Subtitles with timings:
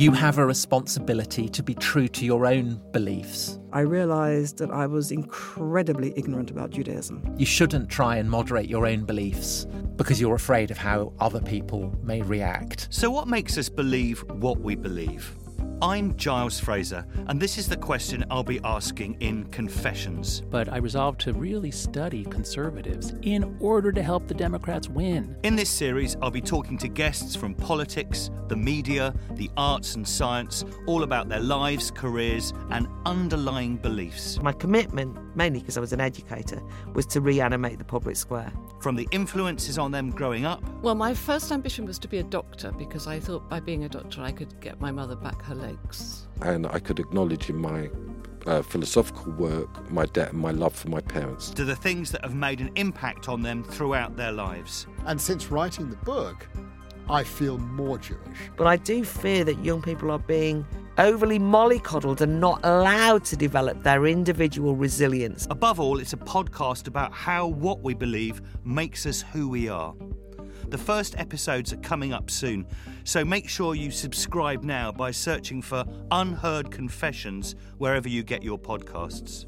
[0.00, 3.58] You have a responsibility to be true to your own beliefs.
[3.70, 7.34] I realized that I was incredibly ignorant about Judaism.
[7.36, 9.66] You shouldn't try and moderate your own beliefs
[9.96, 12.88] because you're afraid of how other people may react.
[12.90, 15.34] So, what makes us believe what we believe?
[15.82, 20.42] I'm Giles Fraser, and this is the question I'll be asking in Confessions.
[20.50, 25.34] But I resolved to really study conservatives in order to help the Democrats win.
[25.42, 30.06] In this series, I'll be talking to guests from politics, the media, the arts and
[30.06, 34.38] science, all about their lives, careers, and underlying beliefs.
[34.42, 36.62] My commitment, mainly because I was an educator,
[36.92, 38.52] was to reanimate the public square.
[38.80, 40.62] From the influences on them growing up.
[40.82, 43.88] Well, my first ambition was to be a doctor because I thought by being a
[43.88, 46.26] doctor I could get my mother back her legs.
[46.42, 47.90] And I could acknowledge in my
[48.46, 51.50] uh, philosophical work my debt and my love for my parents.
[51.50, 54.86] To the things that have made an impact on them throughout their lives.
[55.06, 56.48] And since writing the book,
[57.08, 58.38] I feel more Jewish.
[58.56, 60.64] But I do fear that young people are being
[60.98, 65.46] overly mollycoddled and not allowed to develop their individual resilience.
[65.50, 69.94] Above all, it's a podcast about how what we believe makes us who we are.
[70.68, 72.66] The first episodes are coming up soon,
[73.04, 78.58] so make sure you subscribe now by searching for UnHerd Confessions wherever you get your
[78.58, 79.46] podcasts.